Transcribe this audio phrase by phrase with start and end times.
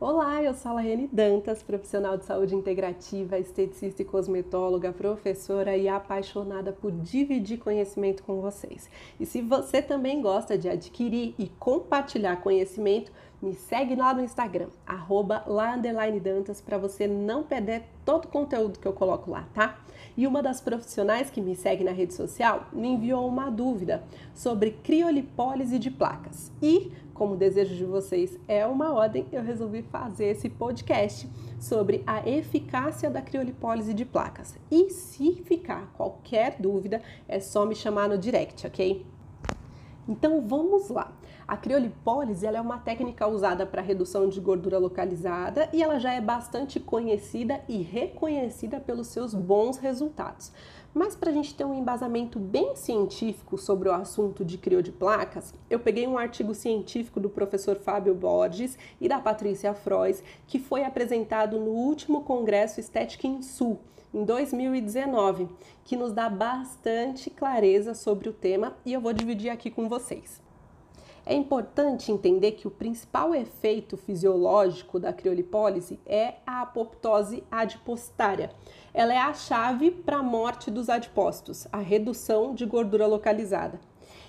[0.00, 5.88] Olá, eu sou a Laiane Dantas, profissional de saúde integrativa, esteticista e cosmetóloga, professora e
[5.88, 8.88] apaixonada por dividir conhecimento com vocês.
[9.18, 14.68] E se você também gosta de adquirir e compartilhar conhecimento, me segue lá no Instagram,
[14.86, 15.44] arroba
[16.22, 19.78] Dantas, para você não perder todo o conteúdo que eu coloco lá, tá?
[20.16, 24.02] E uma das profissionais que me segue na rede social me enviou uma dúvida
[24.34, 26.50] sobre criolipólise de placas.
[26.60, 31.28] E, como o desejo de vocês é uma ordem, eu resolvi fazer esse podcast
[31.60, 34.56] sobre a eficácia da criolipólise de placas.
[34.70, 39.06] E se ficar qualquer dúvida, é só me chamar no direct, ok?
[40.08, 41.12] Então vamos lá.
[41.48, 46.20] A criolipólise é uma técnica usada para redução de gordura localizada e ela já é
[46.20, 50.52] bastante conhecida e reconhecida pelos seus bons resultados.
[50.92, 54.92] Mas para a gente ter um embasamento bem científico sobre o assunto de crio de
[54.92, 60.58] placas, eu peguei um artigo científico do professor Fábio Borges e da Patrícia Frois, que
[60.58, 63.80] foi apresentado no último Congresso Estética em Sul,
[64.12, 65.48] em 2019,
[65.82, 70.46] que nos dá bastante clareza sobre o tema e eu vou dividir aqui com vocês.
[71.30, 78.50] É importante entender que o principal efeito fisiológico da criolipólise é a apoptose adipositária.
[78.94, 83.78] Ela é a chave para a morte dos adipócitos, a redução de gordura localizada.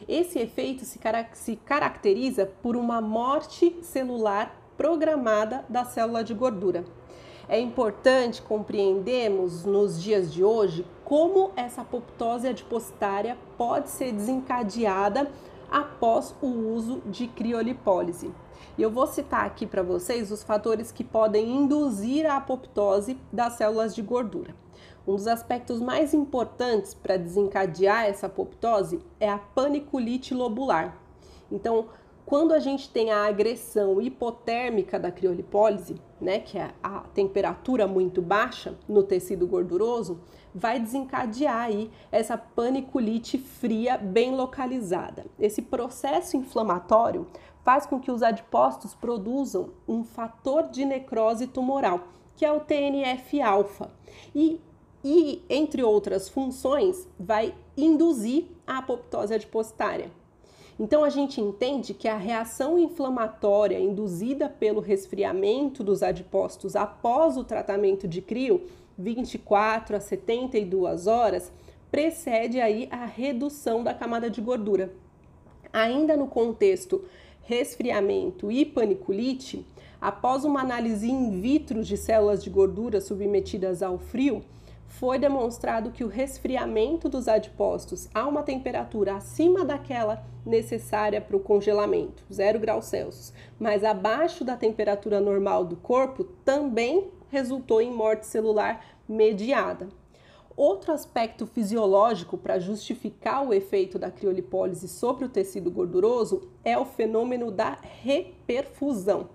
[0.10, 1.00] Esse efeito se,
[1.36, 6.84] se caracteriza por uma morte celular programada da célula de gordura.
[7.48, 15.32] É importante compreendermos nos dias de hoje como essa apoptose adipositária pode ser desencadeada
[15.72, 18.32] após o uso de criolipólise.
[18.78, 23.54] E eu vou citar aqui para vocês os fatores que podem induzir a apoptose das
[23.54, 24.56] células de gordura.
[25.08, 30.98] Um dos aspectos mais importantes para desencadear essa apoptose é a paniculite lobular.
[31.52, 31.88] Então,
[32.30, 38.22] quando a gente tem a agressão hipotérmica da criolipólise, né, que é a temperatura muito
[38.22, 40.20] baixa no tecido gorduroso,
[40.54, 45.26] vai desencadear aí essa paniculite fria bem localizada.
[45.40, 47.26] Esse processo inflamatório
[47.64, 53.90] faz com que os adipócitos produzam um fator de necrose tumoral, que é o TNF-alfa.
[54.36, 54.62] E,
[55.04, 60.19] e, entre outras funções, vai induzir a apoptose adipositária.
[60.80, 67.44] Então a gente entende que a reação inflamatória induzida pelo resfriamento dos adipócitos após o
[67.44, 68.62] tratamento de crio
[69.00, 71.52] 24 a 72 horas,
[71.90, 74.94] precede aí a redução da camada de gordura.
[75.72, 77.04] Ainda no contexto
[77.44, 79.66] resfriamento e paniculite,
[80.00, 84.44] após uma análise in vitro de células de gordura submetidas ao frio,
[84.90, 91.40] foi demonstrado que o resfriamento dos adipócitos a uma temperatura acima daquela necessária para o
[91.40, 98.26] congelamento, 0 graus Celsius, mas abaixo da temperatura normal do corpo, também resultou em morte
[98.26, 99.88] celular mediada.
[100.58, 106.84] Outro aspecto fisiológico para justificar o efeito da criolipólise sobre o tecido gorduroso é o
[106.84, 109.30] fenômeno da reperfusão.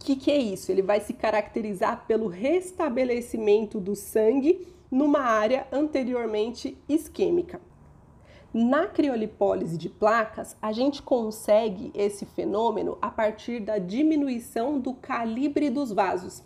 [0.00, 0.70] O que, que é isso?
[0.70, 7.60] Ele vai se caracterizar pelo restabelecimento do sangue numa área anteriormente isquêmica.
[8.54, 15.68] Na criolipólise de placas, a gente consegue esse fenômeno a partir da diminuição do calibre
[15.68, 16.42] dos vasos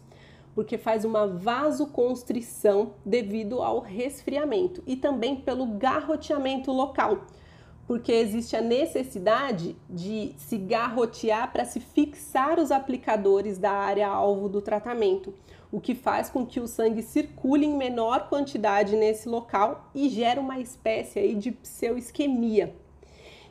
[0.54, 7.26] porque faz uma vasoconstrição devido ao resfriamento e também pelo garroteamento local,
[7.86, 14.48] porque existe a necessidade de se garrotear para se fixar os aplicadores da área alvo
[14.48, 15.34] do tratamento,
[15.70, 20.40] o que faz com que o sangue circule em menor quantidade nesse local e gera
[20.40, 22.74] uma espécie aí de pseudoisquemia.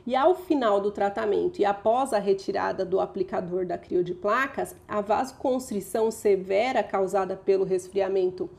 [0.04, 4.74] E ao final do tratamento e após a retirada do aplicador da crio de placas,
[4.88, 8.50] a vasoconstrição severa causada pelo resfriamento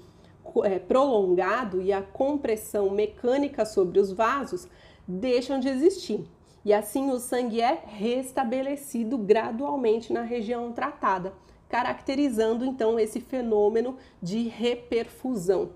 [0.63, 4.67] é, prolongado e a compressão mecânica sobre os vasos
[5.07, 6.25] deixam de existir.
[6.65, 11.33] E assim o sangue é restabelecido gradualmente na região tratada,
[11.67, 15.71] caracterizando então esse fenômeno de reperfusão.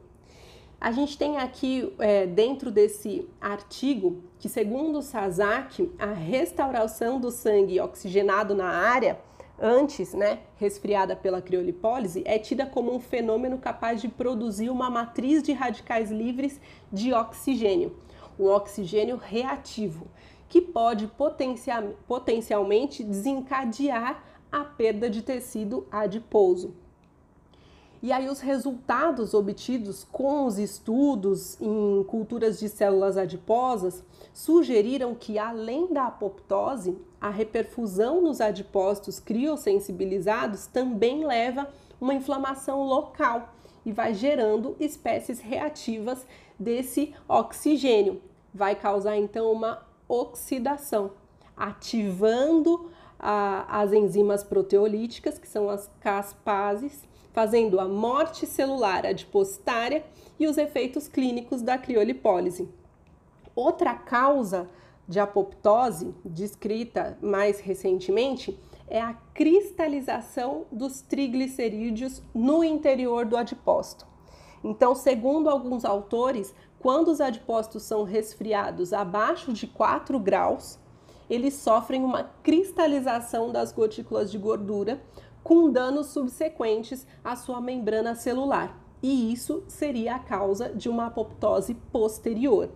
[0.79, 7.81] A gente tem aqui é, dentro desse artigo que, segundo Sasaki, a restauração do sangue
[7.81, 9.19] oxigenado na área
[9.59, 15.41] antes, né, resfriada pela criolipólise, é tida como um fenômeno capaz de produzir uma matriz
[15.41, 16.61] de radicais livres
[16.93, 17.95] de oxigênio,
[18.39, 20.07] um oxigênio reativo,
[20.49, 21.09] que pode
[22.07, 26.73] potencialmente desencadear a perda de tecido adiposo.
[28.01, 34.03] E aí os resultados obtidos com os estudos em culturas de células adiposas
[34.33, 41.67] sugeriram que além da apoptose, a reperfusão nos adipócitos criosensibilizados também leva
[41.99, 43.55] uma inflamação local
[43.87, 46.27] e vai gerando espécies reativas
[46.59, 48.21] desse oxigênio.
[48.53, 51.11] Vai causar então uma oxidação,
[51.55, 60.03] ativando a, as enzimas proteolíticas, que são as caspases, fazendo a morte celular adipositária
[60.37, 62.67] e os efeitos clínicos da criolipólise.
[63.55, 64.69] Outra causa
[65.07, 74.07] de apoptose, descrita mais recentemente, é a cristalização dos triglicerídeos no interior do adipócito.
[74.63, 80.79] Então, segundo alguns autores, quando os adipócitos são resfriados abaixo de 4 graus,
[81.29, 85.01] eles sofrem uma cristalização das gotículas de gordura,
[85.43, 88.77] com danos subsequentes à sua membrana celular.
[89.01, 92.69] E isso seria a causa de uma apoptose posterior.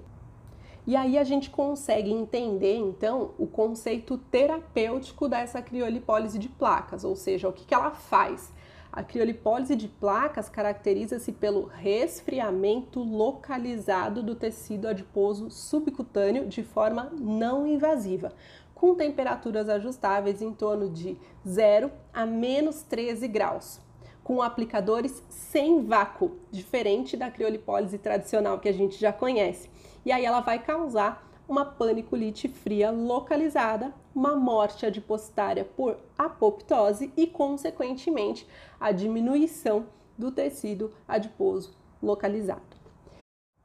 [0.86, 7.16] E aí a gente consegue entender então o conceito terapêutico dessa criolipólise de placas, ou
[7.16, 8.51] seja, o que, que ela faz.
[8.92, 17.66] A criolipólise de placas caracteriza-se pelo resfriamento localizado do tecido adiposo subcutâneo de forma não
[17.66, 18.34] invasiva,
[18.74, 21.16] com temperaturas ajustáveis em torno de
[21.48, 23.80] 0 a menos 13 graus,
[24.24, 29.69] com aplicadores sem vácuo, diferente da criolipólise tradicional que a gente já conhece.
[30.06, 37.27] E aí ela vai causar uma paniculite fria localizada, uma morte adipositária por apoptose e,
[37.27, 38.48] consequentemente,
[38.80, 39.86] a diminuição
[40.18, 42.62] do tecido adiposo localizado.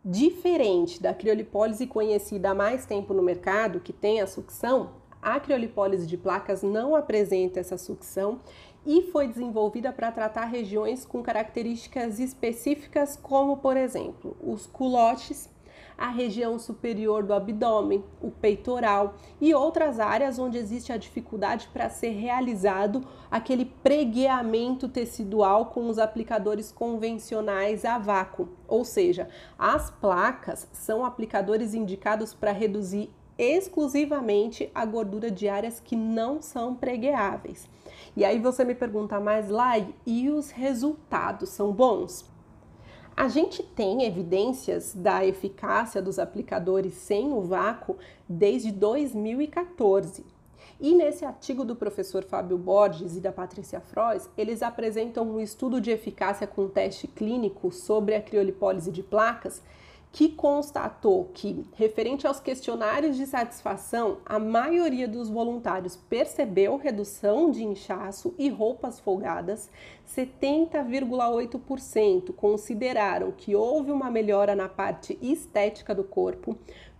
[0.04, 4.90] Diferente da criolipólise conhecida há mais tempo no mercado, que tem a sucção,
[5.20, 8.40] a criolipólise de placas não apresenta essa sucção
[8.84, 15.50] e foi desenvolvida para tratar regiões com características específicas, como, por exemplo, os culotes
[15.96, 21.88] a região superior do abdômen, o peitoral e outras áreas onde existe a dificuldade para
[21.88, 28.48] ser realizado aquele pregueamento tecidual com os aplicadores convencionais a vácuo.
[28.68, 29.28] Ou seja,
[29.58, 36.74] as placas são aplicadores indicados para reduzir exclusivamente a gordura de áreas que não são
[36.74, 37.68] pregueáveis.
[38.16, 42.35] E aí você me pergunta, mais Lai, e os resultados são bons?
[43.16, 47.96] A gente tem evidências da eficácia dos aplicadores sem o vácuo
[48.28, 50.22] desde 2014.
[50.78, 55.80] E nesse artigo do professor Fábio Borges e da Patrícia Frois, eles apresentam um estudo
[55.80, 59.62] de eficácia com teste clínico sobre a criolipólise de placas
[60.16, 67.62] que constatou que, referente aos questionários de satisfação, a maioria dos voluntários percebeu redução de
[67.62, 69.70] inchaço e roupas folgadas,
[70.08, 76.56] 70,8% consideraram que houve uma melhora na parte estética do corpo,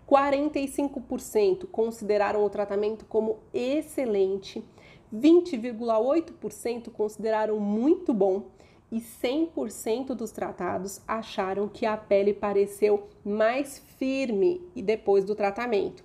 [0.06, 4.62] 45% consideraram o tratamento como excelente,
[5.10, 8.54] 20,8% consideraram muito bom
[8.90, 16.04] e 100% dos tratados acharam que a pele pareceu mais firme depois do tratamento.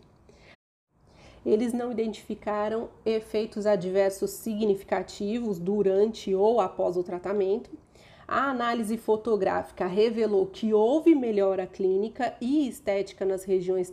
[1.46, 7.72] Eles não identificaram efeitos adversos significativos durante ou após o tratamento.
[8.28, 13.92] A análise fotográfica revelou que houve melhora clínica e estética nas regiões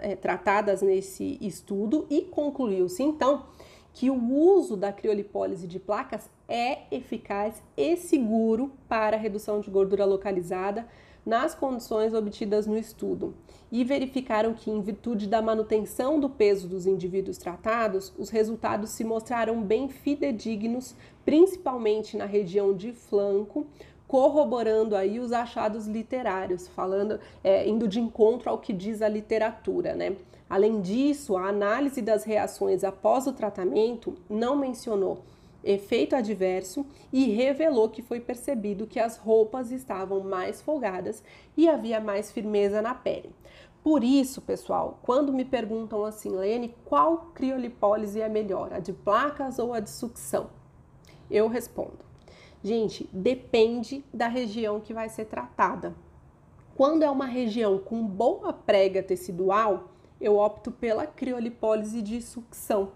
[0.00, 3.44] é, tratadas nesse estudo e concluiu-se então
[3.92, 9.70] que o uso da criolipólise de placas é eficaz e seguro para a redução de
[9.70, 10.86] gordura localizada
[11.24, 13.34] nas condições obtidas no estudo.
[13.70, 19.04] E verificaram que, em virtude da manutenção do peso dos indivíduos tratados, os resultados se
[19.04, 23.66] mostraram bem fidedignos, principalmente na região de flanco,
[24.10, 29.94] corroborando aí os achados literários, falando, é, indo de encontro ao que diz a literatura,
[29.94, 30.16] né?
[30.48, 35.22] Além disso, a análise das reações após o tratamento não mencionou
[35.62, 41.22] efeito adverso e revelou que foi percebido que as roupas estavam mais folgadas
[41.56, 43.30] e havia mais firmeza na pele.
[43.80, 49.60] Por isso, pessoal, quando me perguntam assim, Lene, qual criolipólise é melhor, a de placas
[49.60, 50.50] ou a de sucção?
[51.30, 52.09] Eu respondo,
[52.62, 55.94] gente, depende da região que vai ser tratada.
[56.74, 59.90] Quando é uma região com boa prega tecidual,
[60.20, 62.92] eu opto pela criolipólise de sucção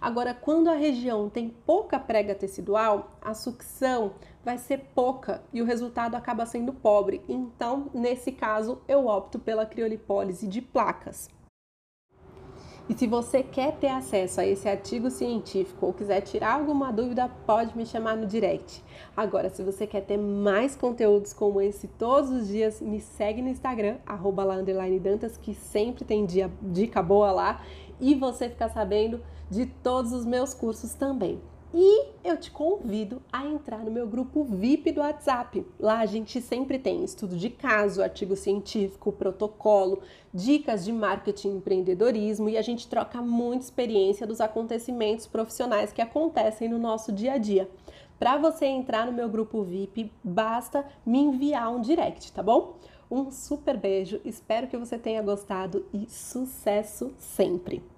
[0.00, 4.12] Agora, quando a região tem pouca prega tecidual, a sucção
[4.44, 7.22] vai ser pouca e o resultado acaba sendo pobre.
[7.28, 11.28] Então, nesse caso, eu opto pela criolipólise de placas.
[12.86, 17.30] E se você quer ter acesso a esse artigo científico ou quiser tirar alguma dúvida,
[17.46, 18.84] pode me chamar no direct.
[19.16, 23.48] Agora, se você quer ter mais conteúdos como esse todos os dias, me segue no
[23.48, 24.44] Instagram, arroba
[25.40, 27.62] que sempre tem dia, dica boa lá
[27.98, 31.40] e você ficar sabendo de todos os meus cursos também.
[31.76, 35.66] E eu te convido a entrar no meu grupo VIP do WhatsApp.
[35.76, 40.00] Lá a gente sempre tem estudo de caso, artigo científico, protocolo,
[40.32, 46.00] dicas de marketing e empreendedorismo e a gente troca muita experiência dos acontecimentos profissionais que
[46.00, 47.68] acontecem no nosso dia a dia.
[48.20, 52.76] Para você entrar no meu grupo VIP, basta me enviar um direct, tá bom?
[53.10, 57.93] Um super beijo, espero que você tenha gostado e sucesso sempre!